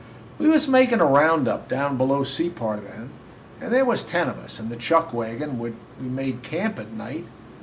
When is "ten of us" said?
4.03-4.59